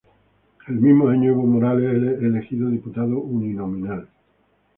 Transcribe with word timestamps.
El 0.67 0.77
mismo 0.79 1.09
año, 1.09 1.29
Evo 1.29 1.43
Morales 1.45 2.17
es 2.17 2.23
elegido 2.23 2.69
diputado 2.71 3.19
uninominal. 3.19 4.09